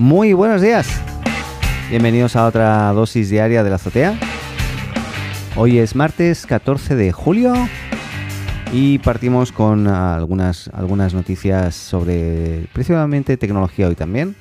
[0.00, 0.88] Muy buenos días.
[1.90, 4.18] Bienvenidos a otra dosis diaria de la azotea.
[5.56, 7.52] Hoy es martes 14 de julio
[8.72, 14.36] y partimos con algunas, algunas noticias sobre principalmente tecnología hoy también.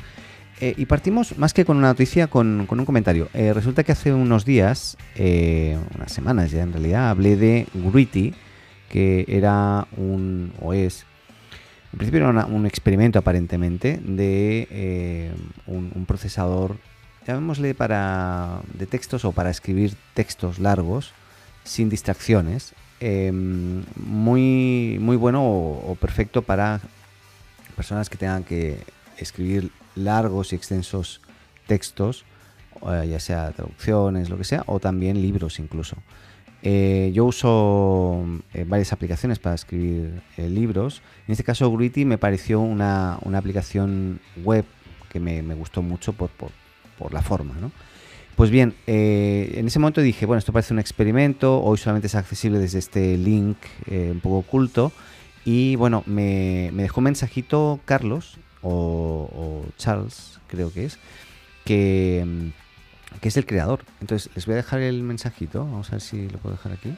[0.61, 3.27] Eh, y partimos más que con una noticia, con, un comentario.
[3.33, 8.33] Eh, resulta que hace unos días, eh, unas semanas ya en realidad, hablé de Gritty,
[8.87, 11.05] que era un, o es,
[11.91, 15.31] en principio era un experimento aparentemente de
[15.67, 16.77] un, procesador,
[17.25, 21.13] llamémosle para de textos o para escribir textos largos
[21.63, 26.81] sin distracciones, muy, muy bueno o perfecto para
[27.75, 28.77] personas que tengan que
[29.17, 31.21] escribir largos y extensos
[31.65, 32.25] textos,
[32.91, 35.95] eh, ya sea traducciones, lo que sea, o también libros incluso.
[36.61, 41.01] Eh, yo uso eh, varias aplicaciones para escribir libros.
[41.27, 44.65] En este caso, Gritty me pareció una, aplicación web
[45.11, 46.31] que me, gustó mucho por,
[47.11, 47.53] la forma.
[48.35, 52.59] Pues bien, en ese momento dije, bueno, esto parece un experimento, hoy solamente es accesible
[52.59, 53.57] desde este link
[53.89, 54.91] un poco oculto.
[55.45, 60.97] Y bueno, me, me dejó un mensajito Carlos, o, Charles, creo que es,
[61.65, 62.51] que,
[63.21, 63.83] que es el creador.
[64.01, 65.59] Entonces, les voy a dejar el mensajito.
[65.59, 66.93] Vamos a ver si lo puedo dejar aquí.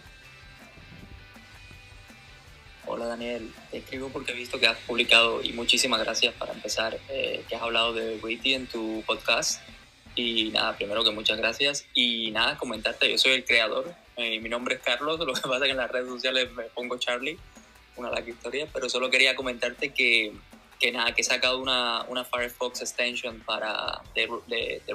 [2.85, 6.99] Hola Daniel, te escribo porque he visto que has publicado y muchísimas gracias para empezar,
[7.07, 9.61] eh, que has hablado de Witty en tu podcast.
[10.13, 11.85] Y nada, primero que muchas gracias.
[11.93, 15.55] Y nada, comentarte, yo soy el creador, eh, mi nombre es Carlos, lo que pasa
[15.55, 17.37] es que en las redes sociales me pongo Charlie,
[17.95, 20.33] una larga historia, pero solo quería comentarte que
[20.81, 24.93] que nada, que he sacado una, una Firefox extension para de, de, de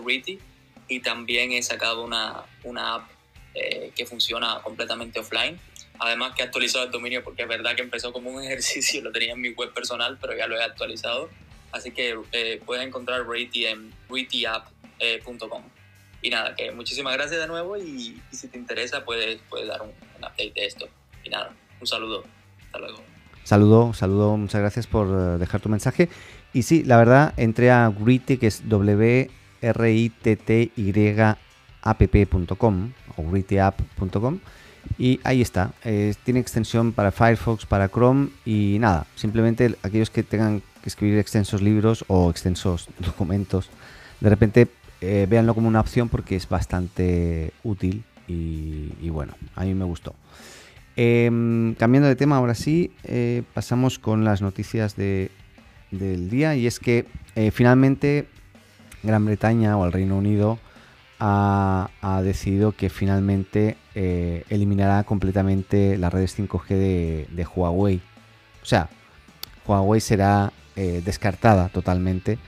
[0.89, 3.11] y también he sacado una, una app
[3.55, 5.59] eh, que funciona completamente offline.
[5.99, 9.13] Además que he actualizado el dominio porque es verdad que empezó como un ejercicio, lo
[9.13, 11.31] tenía en mi web personal, pero ya lo he actualizado.
[11.73, 15.63] Así que eh, encontrar Riti en ritiapp.com.
[16.23, 19.89] y nada, que muchísimas gracias de nuevo y, si te interesa puedes, puedes dar un,
[19.89, 20.89] un update de esto.
[21.25, 22.25] Y nada, un saludo.
[22.67, 23.03] Hasta luego.
[23.45, 26.09] Saludo, saludo, muchas gracias por eh, dejar tu mensaje.
[26.53, 29.31] Y sí, la verdad, entré a Gritty, que es w
[29.61, 30.93] r i t t y
[31.83, 34.39] app.com o grittyapp.com
[34.99, 35.73] y ahí está.
[36.25, 41.63] tiene extensión para Firefox, para Chrome y nada, simplemente aquellos que tengan que escribir extensos
[41.63, 43.69] libros o extensos documentos,
[44.21, 44.69] de repente
[45.01, 50.15] eh, véanlo como una opción porque es bastante útil y, bueno, a mí me gustó.
[50.97, 55.31] Em, cambiando de tema, ahora sí, eh, pasamos con las noticias del
[56.31, 57.05] día y es que
[57.37, 58.27] eh, finalmente
[59.03, 60.59] Gran Bretaña o el Reino Unido
[61.19, 61.89] ha,
[62.23, 66.69] decidido que finalmente eh, eliminará completamente las redes 5G
[67.29, 68.01] de, Huawei.
[68.63, 68.89] O sea,
[69.67, 72.39] Huawei será descartada totalmente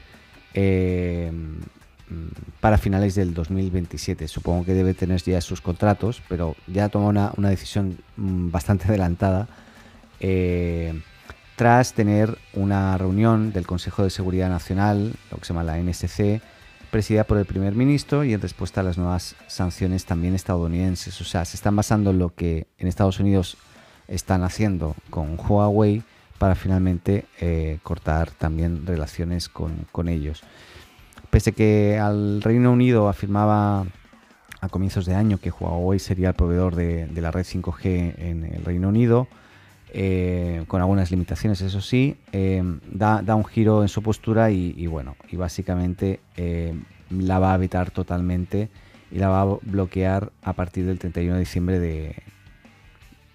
[2.11, 2.29] Mm,
[2.61, 4.29] para finales del 2027.
[4.29, 8.89] Supongo que debe tener ya sus contratos, pero ya tomó una, una decisión mm, bastante
[8.89, 9.49] adelantada
[10.21, 11.01] eh,
[11.59, 16.41] tras tener una reunión del Consejo de Seguridad Nacional, lo que se llama la NSC,
[16.93, 21.21] presidida por el primer ministro y en respuesta a las nuevas sanciones también estadounidenses.
[21.21, 23.57] O sea, se están basando en lo que en Estados Unidos
[24.07, 26.05] están haciendo con Huawei
[26.39, 30.45] para finalmente eh, cortar también relaciones con, ellos.
[31.29, 33.85] Pese que al Reino Unido afirmaba
[34.61, 38.65] a comienzos de año que Huawei sería el proveedor de, la red 5G en el
[38.65, 39.27] Reino Unido,
[39.91, 45.17] eh, con algunas limitaciones, eso sí, eh, da, un giro en su postura y, bueno,
[45.31, 46.75] y básicamente eh,
[47.11, 48.69] la va a evitar totalmente
[49.11, 52.17] y la va a bloquear a partir del 31 de diciembre de,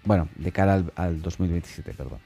[0.04, 2.20] bueno, de cara al, 2027, perdón.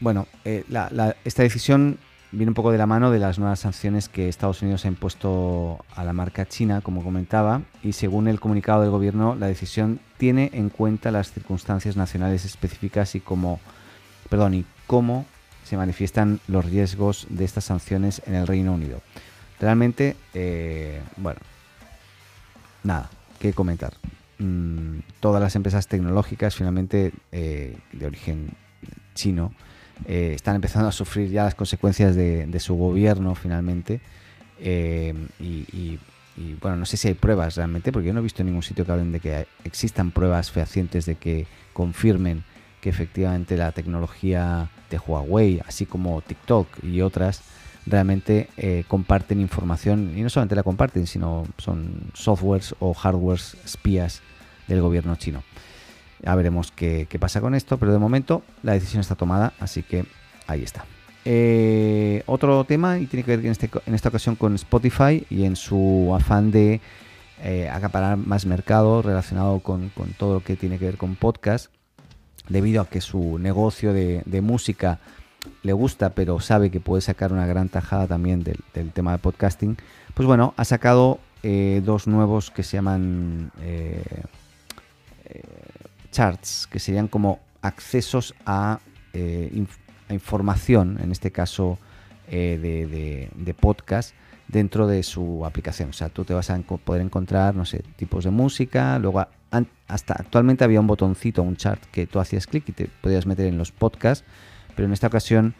[0.00, 1.98] bueno, esta decisión
[2.32, 5.84] viene un poco de la mano de las nuevas sanciones que Estados Unidos ha impuesto
[5.94, 10.50] a la marca china, como comentaba, y según el comunicado del gobierno, la decisión tiene
[10.52, 13.60] en cuenta las circunstancias nacionales específicas y cómo,
[14.28, 15.26] perdón, y cómo
[15.64, 19.00] se manifiestan los riesgos de estas sanciones en el Reino Unido.
[19.58, 21.40] Realmente, eh, bueno,
[22.82, 23.94] nada, que comentar.
[24.38, 28.50] Mm, todas las empresas tecnológicas, finalmente, eh, de origen
[29.14, 29.52] chino,
[30.06, 34.00] eh, están empezando a sufrir ya las consecuencias de, su gobierno finalmente.
[34.58, 35.98] Eh, y,
[36.60, 38.86] bueno, no sé si hay pruebas realmente, porque yo no he visto en ningún sitio
[38.86, 42.44] que hablen de que existan pruebas fehacientes de que confirmen
[42.80, 47.42] que efectivamente la tecnología de Huawei, así como TikTok y otras,
[47.86, 54.22] realmente eh, comparten información y no solamente la comparten, sino son softwares o hardwares espías
[54.66, 55.42] del gobierno chino.
[56.22, 60.04] Ya veremos qué, pasa con esto, pero de momento la decisión está tomada, así que
[60.46, 60.84] ahí está.
[61.24, 65.44] eh, otro tema, y tiene que ver en, este, en esta ocasión con Spotify y
[65.44, 66.80] en su afán de
[67.42, 71.72] eh, acaparar más mercado relacionado con, todo lo que tiene que ver con podcast,
[72.48, 74.98] debido a que su negocio de, música
[75.62, 79.78] le gusta, pero sabe que puede sacar una gran tajada también del, tema de podcasting,
[80.12, 83.52] pues bueno, ha sacado eh, dos nuevos que se llaman
[86.10, 88.80] charts, que serían como accesos a
[90.08, 91.78] información, en este caso
[92.28, 94.14] eh, de, podcast,
[94.48, 95.90] dentro de su aplicación.
[95.90, 98.98] O sea, tú te vas a poder encontrar, no sé, tipos de música.
[98.98, 99.26] Luego,
[99.88, 103.46] hasta actualmente había un botoncito, un chart que tú hacías clic y te podías meter
[103.46, 104.24] en los podcasts,
[104.76, 105.54] pero en esta ocasión,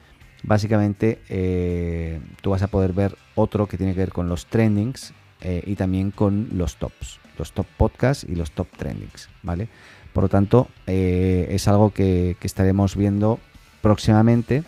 [0.45, 5.13] básicamente, eh, tú vas a poder ver otro que tiene que ver con los trendings
[5.41, 9.69] eh, y también con los tops, los top podcasts y los top trendings, ¿vale?
[10.13, 13.39] Por lo tanto, es algo que, que estaremos viendo
[13.81, 14.65] próximamente.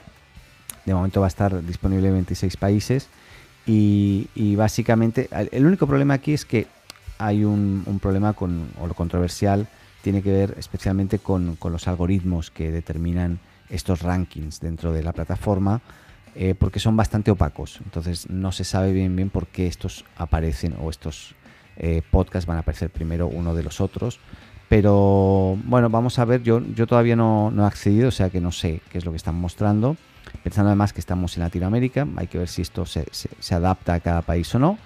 [0.84, 3.08] De momento va a estar disponible en 26 países.
[3.66, 6.66] Y, básicamente, el único problema aquí es que
[7.18, 9.68] hay un, problema con, o lo controversial
[10.02, 13.38] tiene que ver especialmente con, los algoritmos que determinan
[13.70, 15.80] estos rankings dentro de la plataforma,
[16.34, 17.80] eh, porque son bastante opacos.
[17.84, 21.36] Entonces no se sabe bien bien por qué estos aparecen o estos
[21.76, 24.18] eh, podcasts van a aparecer primero uno de los otros.
[24.72, 28.50] Pero bueno, vamos a ver, yo, yo todavía no, he accedido, o sea que no
[28.52, 29.98] sé qué es lo que están mostrando.
[30.42, 33.04] Pensando además que estamos en Latinoamérica, hay que ver si esto se,
[33.50, 34.78] adapta a cada país o no.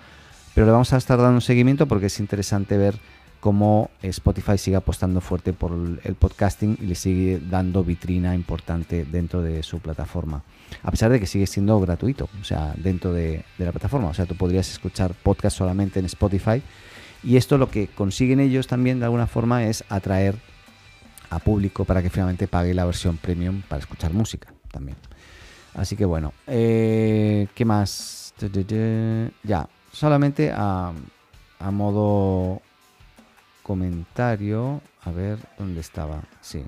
[0.56, 2.97] Pero le vamos a estar dando un seguimiento porque es interesante ver
[3.38, 5.71] cómo Spotify sigue apostando fuerte por
[6.03, 10.43] el podcasting y le sigue dando vitrina importante dentro de su plataforma.
[10.83, 14.09] A pesar de que sigue siendo gratuito, o sea, dentro de, de la plataforma.
[14.09, 16.61] O sea, tú podrías escuchar podcast solamente en Spotify
[17.23, 20.37] y esto lo que consiguen ellos también de alguna forma es atraer
[21.31, 24.97] a público para que finalmente pague la versión premium para escuchar música también.
[25.75, 28.35] Así que bueno, eh, ¿qué más?
[29.43, 30.93] Ya, solamente a,
[31.71, 32.61] modo
[33.62, 36.23] comentario, a ver dónde estaba.
[36.41, 36.65] Sí.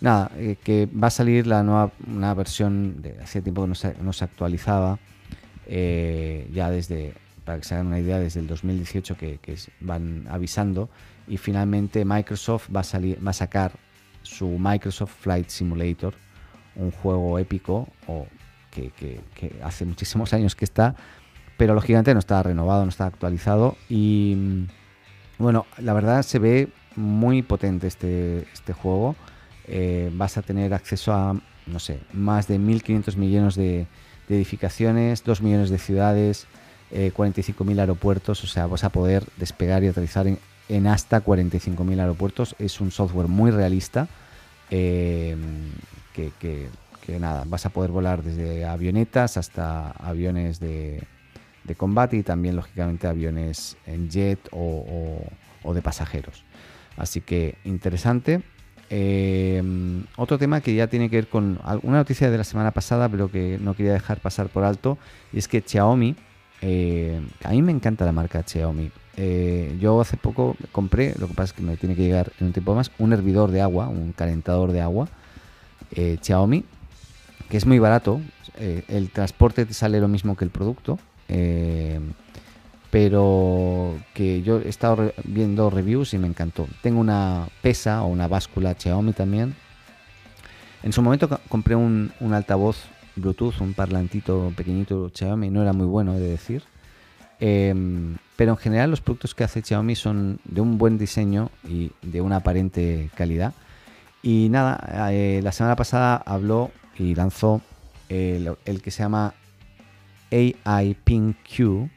[0.00, 3.74] Nada, eh, que va a salir la nueva una versión de hace tiempo que no
[3.74, 4.98] se, no se actualizaba,
[5.66, 7.14] eh, ya desde
[7.48, 9.40] para que se hagan una idea, desde el 2018 que,
[9.80, 10.90] van avisando
[11.26, 13.72] y finalmente Microsoft va a, salir, va a sacar
[14.20, 16.12] su Microsoft Flight Simulator,
[16.76, 18.26] un juego épico o
[18.70, 19.22] que,
[19.64, 20.94] hace muchísimos años que está,
[21.56, 24.66] pero lógicamente no está renovado, no está actualizado y mm,
[25.38, 29.16] bueno, la verdad se ve muy potente este, este juego.
[29.68, 31.34] Eh, vas a tener acceso a,
[31.66, 33.86] no sé, más de 1.500 millones de,
[34.28, 36.46] de edificaciones, 2 millones de ciudades,
[36.90, 42.56] eh, 45.000 aeropuertos, o sea, vas a poder despegar y aterrizar en, hasta 45.000 aeropuertos.
[42.58, 44.08] Es un software muy realista
[44.70, 45.36] eh,
[46.14, 51.06] que, nada, vas a poder volar desde avionetas hasta aviones de,
[51.76, 55.22] combate y también lógicamente aviones en jet o,
[55.74, 56.44] de pasajeros.
[56.96, 58.40] Así que interesante.
[58.90, 59.62] Eh,
[60.16, 63.30] otro tema que ya tiene que ver con una noticia de la semana pasada, pero
[63.30, 64.96] que no quería dejar pasar por alto,
[65.30, 66.16] y es que Xiaomi
[66.60, 68.90] eh, a mí me encanta la marca Xiaomi.
[69.16, 72.48] Eh, yo hace poco compré, lo que pasa es que me tiene que llegar en
[72.48, 75.08] un tiempo más, un hervidor de agua, un calentador de agua
[75.92, 76.64] eh, Xiaomi,
[77.48, 78.20] que es muy barato.
[78.58, 80.98] el transporte te sale lo mismo que el producto.
[82.90, 86.66] pero que yo he estado viendo reviews y me encantó.
[86.82, 89.54] Tengo una pesa o una báscula Xiaomi también.
[90.82, 92.86] En su momento compré un altavoz
[93.18, 96.62] Bluetooth, un parlantito pequeñito Xiaomi, no era muy bueno, he de decir.
[97.40, 101.92] Em, pero en general los productos que hace Xiaomi son de un buen diseño y
[102.02, 103.54] de una aparente calidad.
[104.22, 107.62] Y nada, eh, la semana pasada habló y lanzó
[108.08, 109.34] el, que se llama
[110.32, 111.88] AI Ping Q,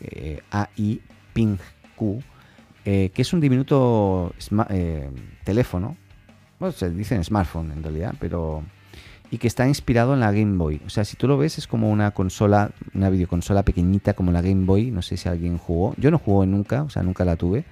[0.00, 1.00] eh, AI
[1.32, 1.58] Ping
[1.96, 2.20] Q,
[2.84, 4.32] eh, que es un diminuto
[5.44, 5.96] teléfono.
[6.58, 8.64] Bueno, se dice smartphone en realidad, pero
[9.30, 10.80] y que está inspirado en la Game Boy.
[10.86, 14.40] O sea, si tú lo ves es como una consola, una videoconsola pequeñita como la
[14.40, 14.90] Game Boy.
[14.90, 15.94] No sé si alguien jugó.
[15.98, 17.64] Yo no jugué nunca, o sea, nunca la tuve.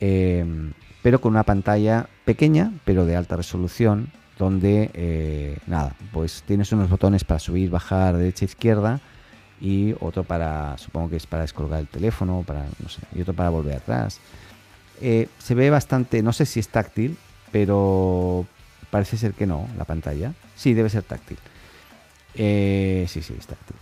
[0.00, 0.72] Em,
[1.02, 6.90] pero con una pantalla pequeña, pero de alta resolución, donde, eh, nada, pues tienes unos
[6.90, 9.00] botones para subir, bajar, derecha, izquierda,
[9.60, 13.34] y otro para, supongo que es para descolgar el teléfono, para, no sé, y otro
[13.34, 14.20] para volver atrás.
[15.00, 17.16] Eh, se ve bastante, no sé si es táctil,
[17.52, 18.46] pero
[18.94, 20.34] parece ser que no, la pantalla.
[20.54, 21.36] Sí, debe ser táctil.
[22.36, 23.74] Eh, sí, sí, es táctil.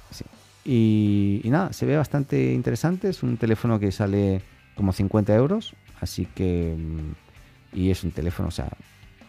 [0.65, 3.11] Y, nada, se ve bastante interesante.
[3.11, 4.41] Es un teléfono que sale
[4.75, 5.75] como 50 euros.
[6.01, 6.75] Así que.
[6.79, 8.71] Mm, y es un teléfono, o sea,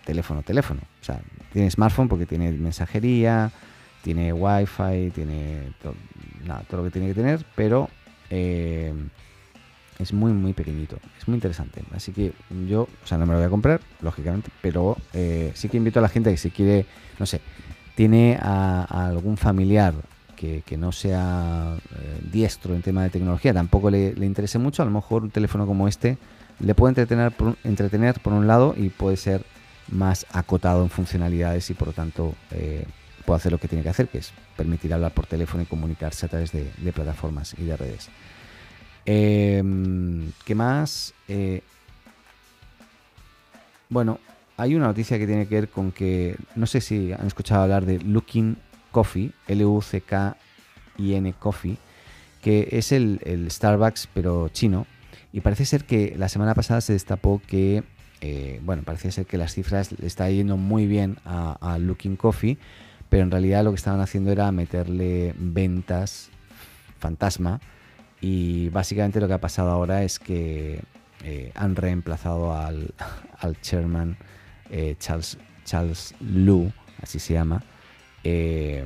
[0.06, 0.80] teléfono, teléfono.
[1.02, 1.20] O sea,
[1.52, 3.52] tiene smartphone porque tiene mensajería,
[4.04, 5.96] tiene wifi, tiene todo,
[6.46, 7.90] nada, todo lo que tiene que tener, pero
[8.30, 8.94] eh,
[10.04, 10.98] es muy, muy pequeñito.
[11.20, 11.82] Es muy interesante.
[11.96, 12.34] Así que
[12.68, 16.00] yo, o sea, no me lo voy a comprar, lógicamente, pero eh, sí que invito
[16.00, 16.86] a la gente que si quiere,
[17.20, 17.42] no sé,
[17.96, 19.94] tiene a, algún familiar
[20.36, 24.92] que, no sea eh, diestro en tema de tecnología, tampoco le, interese mucho, a lo
[24.92, 26.18] mejor un teléfono como este
[26.60, 29.46] le puede entretener por, entretener por un lado y puede ser
[29.90, 32.86] más acotado en funcionalidades y por lo tanto eh,
[33.26, 36.26] puede hacer lo que tiene que hacer, que es permitir hablar por teléfono y comunicarse
[36.26, 38.10] a través de, plataformas y de redes.
[39.06, 41.14] Em, ¿Qué más?
[41.28, 41.62] Eh,
[43.90, 44.20] bueno,
[44.58, 47.86] hay una noticia que tiene que ver con que, no sé si han escuchado hablar
[47.86, 48.58] de Looking
[48.92, 51.78] Coffee, L-U-C-K-I-N Coffee,
[52.42, 54.86] que es el, Starbucks pero chino.
[55.32, 57.84] Y parece ser que la semana pasada se destapó que,
[58.22, 62.58] eh, bueno, parece ser que las cifras le está yendo muy bien a, Looking Coffee,
[63.10, 66.30] pero en realidad lo que estaban haciendo era meterle ventas
[67.00, 67.60] fantasma.
[68.24, 70.80] Y básicamente lo que ha pasado ahora es que
[71.26, 72.94] eh, han reemplazado al,
[73.40, 74.16] al chairman
[74.70, 77.62] eh, Charles, Charles Lu, así se llama,
[78.24, 78.86] eh,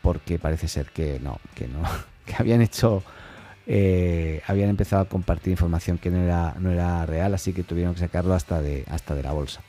[0.00, 1.82] porque parece ser que no, que no,
[2.24, 3.02] que habían hecho,
[4.46, 8.00] habían empezado a compartir información que no era, no era real, así que tuvieron que
[8.00, 9.60] sacarlo hasta de, hasta de la bolsa.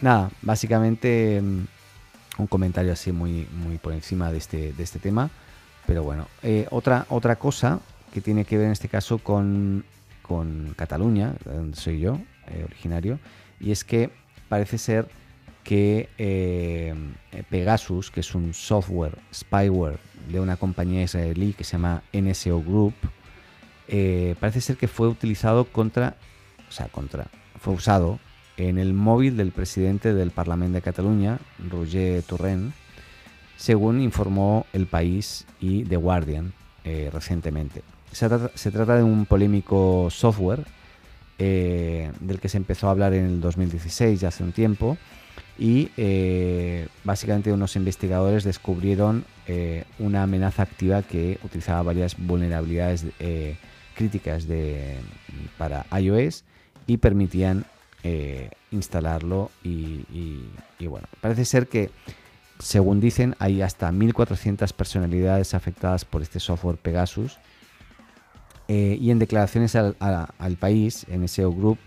[0.00, 1.42] nada, básicamente
[2.38, 5.30] un comentario así muy, muy por encima de este, de este tema,
[5.86, 6.26] pero bueno,
[6.70, 7.80] otra, otra cosa
[8.12, 9.84] que tiene que ver en este caso con,
[10.22, 12.18] con Cataluña, donde soy yo,
[12.64, 13.18] originario,
[13.60, 14.10] y es que
[14.48, 15.08] parece ser
[15.64, 16.94] que eh,
[17.48, 19.98] Pegasus, que es un software spyware
[20.30, 22.94] de una compañía israelí que se llama NSO Group,
[23.88, 26.16] eh, parece ser que fue utilizado contra,
[26.68, 27.26] o sea, contra,
[27.58, 28.18] fue usado
[28.56, 31.38] en el móvil del presidente del Parlamento de Cataluña,
[31.70, 32.74] Roger Torrent,
[33.60, 37.82] según informó El País y The Guardian eh, recientemente.
[38.10, 40.64] se trata de un polémico software
[41.38, 44.96] eh, del que se empezó a hablar en el 2016, ya hace un tiempo,
[45.58, 49.24] y eh, básicamente unos investigadores descubrieron
[49.98, 53.04] una amenaza activa que utilizaba varias vulnerabilidades
[53.96, 54.94] críticas de,
[55.58, 56.44] para iOS
[56.86, 57.66] y permitían
[58.70, 60.04] instalarlo y,
[60.86, 61.90] bueno, parece ser que
[62.60, 67.38] según dicen hay hasta 1400 personalidades afectadas por este software Pegasus
[68.68, 71.78] eh, y en declaraciones al, país, en SEO Group,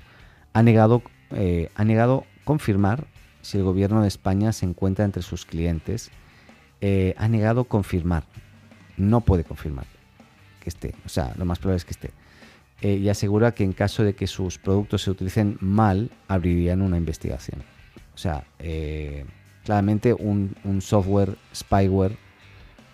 [0.51, 1.01] ha negado,
[1.31, 3.07] eh, ha negado confirmar
[3.41, 6.11] si el gobierno de España se encuentra entre sus clientes.
[6.81, 8.25] Eh, ha negado confirmar,
[8.97, 9.85] no puede confirmar
[10.59, 12.11] que esté, o sea, lo más probable es que esté.
[12.81, 17.63] y asegura que en caso de que sus productos se utilicen mal, abrirían una investigación.
[18.13, 18.43] O sea,
[19.63, 22.17] claramente un, un software spyware,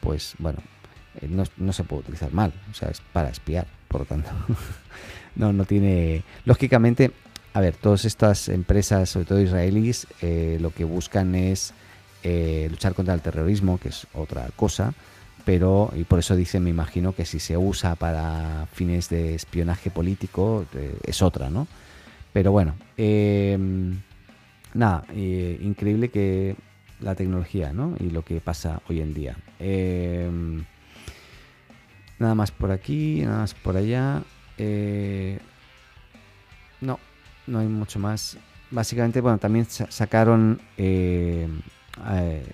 [0.01, 0.59] pues bueno,
[1.27, 4.29] no, no, se puede utilizar mal, o sea, es para espiar por lo tanto,
[5.35, 6.23] no, no tiene...
[6.45, 7.11] Lógicamente,
[7.53, 11.73] a ver, todas estas empresas, sobre todo israelíes, eh, lo que buscan es
[12.23, 14.93] eh, luchar contra el terrorismo, que es otra cosa,
[15.43, 19.89] pero, y por eso dicen, me imagino que si se usa para fines de espionaje
[19.89, 21.67] político, eh, es otra, ¿no?
[22.31, 24.01] Pero bueno, em,
[24.73, 26.55] nada, increíble que
[26.99, 27.95] la tecnología, ¿no?
[27.99, 29.37] Y lo que pasa hoy en día.
[29.59, 30.65] Em,
[32.19, 34.21] Nada más por aquí, nada más por allá.
[34.57, 35.39] Eh,
[36.81, 36.99] no,
[37.47, 38.37] no hay mucho más.
[38.71, 41.47] Básicamente, bueno, también sacaron, eh,
[42.11, 42.45] eh,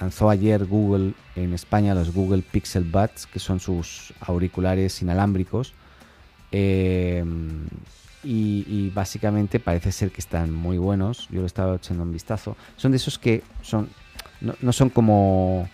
[0.00, 5.74] lanzó ayer Google en España los Google Pixel Buds, que son sus auriculares inalámbricos.
[8.24, 11.28] Y, básicamente parece ser que están muy buenos.
[11.30, 12.56] Yo lo estaba echando un vistazo.
[12.76, 13.88] Son de esos que son,
[14.40, 15.68] no son como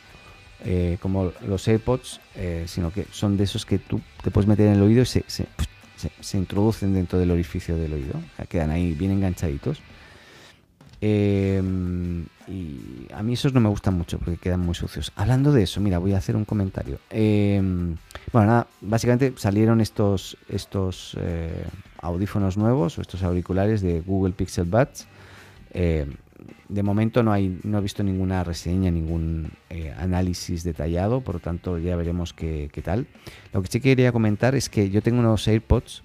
[0.64, 4.66] eh, como los AirPods, eh, sino que son de esos que tú te puedes meter
[4.66, 8.14] en el oído y se, se, introducen dentro del orificio del oído.
[8.48, 9.80] quedan ahí bien enganchaditos.
[11.00, 15.12] Em, y a mí esos no me gustan mucho porque quedan muy sucios.
[15.14, 16.98] Hablando de eso, mira, voy a hacer un comentario.
[17.10, 17.96] Em,
[18.32, 21.64] bueno, nada, básicamente salieron estos, estos eh,
[21.98, 25.06] audífonos nuevos o estos auriculares de Google Pixel Buds.
[25.72, 26.14] Em,
[26.68, 31.40] de momento no, hay, no he visto ninguna reseña, ningún eh, análisis detallado, por lo
[31.40, 33.06] tanto ya veremos qué, tal.
[33.52, 36.02] Lo que sí quería comentar es que yo tengo unos AirPods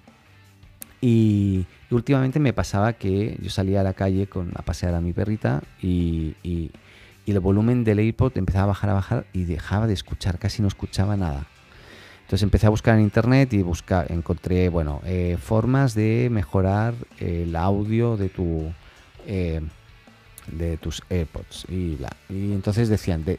[1.00, 5.12] y, últimamente me pasaba que yo salía a la calle con, a pasear a mi
[5.12, 6.34] perrita y,
[7.26, 10.68] el volumen del AirPod empezaba a bajar, a bajar y dejaba de escuchar, casi no
[10.68, 11.46] escuchaba nada.
[12.34, 17.54] Entonces empecé a buscar en internet y busca, encontré bueno, eh, formas de mejorar el
[17.54, 18.72] audio de tu...
[19.24, 19.60] Eh,
[20.48, 22.10] de tus AirPods y bla.
[22.28, 23.38] Y entonces decían, de,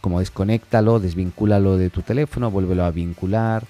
[0.00, 3.62] como desconéctalo, desvincúlalo de tu teléfono, vuélvelo a vincular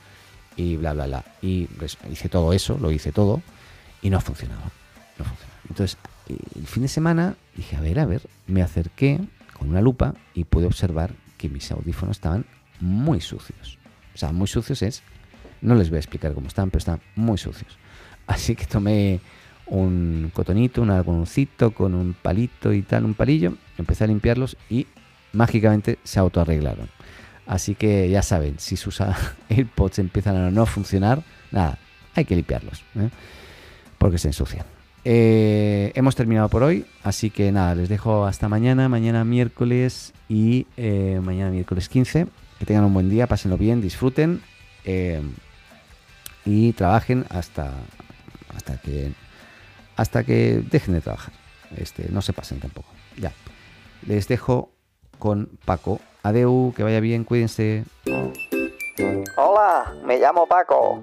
[0.56, 1.24] y bla, bla, bla.
[1.42, 1.68] Y
[2.10, 3.42] hice todo eso, lo hice todo
[4.00, 4.62] y no ha funcionado.
[5.18, 5.58] No funcionado.
[5.68, 9.20] Entonces, el fin de semana dije, a ver, a ver, me acerqué
[9.52, 12.46] con una lupa y pude observar que mis audífonos estaban
[12.80, 13.78] muy sucios.
[14.14, 15.02] O sea, muy sucios es,
[15.60, 17.78] no les voy a explicar cómo están, pero están muy sucios.
[18.26, 19.20] Así que tomé
[19.66, 24.86] un cotonito, un algodoncito con un palito y tal, un palillo, empecé a limpiarlos y
[25.32, 26.88] mágicamente se autoarreglaron.
[27.46, 29.00] Así que ya saben, si sus
[29.48, 31.78] AirPods empiezan a no funcionar, nada,
[32.14, 33.10] hay que limpiarlos, ¿eh?
[33.98, 34.73] porque se ensucian.
[35.04, 40.66] Eh, hemos terminado por hoy, así que nada, les dejo hasta mañana, mañana miércoles y
[40.76, 42.26] eh, mañana miércoles 15.
[42.58, 44.40] Que tengan un buen día, pásenlo bien, disfruten
[46.44, 47.72] y trabajen hasta,
[48.54, 49.12] hasta que
[49.96, 51.32] hasta que dejen de trabajar.
[51.76, 52.88] Este, no se pasen tampoco.
[53.16, 53.32] Ya.
[54.06, 54.70] Les dejo
[55.18, 56.00] con Paco.
[56.22, 57.84] Adeu, que vaya bien, cuídense.
[59.36, 61.02] Hola, me llamo Paco.